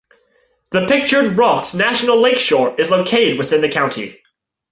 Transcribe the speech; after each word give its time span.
The 0.71 0.87
Pictured 0.87 1.37
Rocks 1.37 1.75
National 1.75 2.17
Lakeshore 2.17 2.73
is 2.79 2.89
located 2.89 3.37
within 3.37 3.61
the 3.61 3.69
county. 3.69 4.19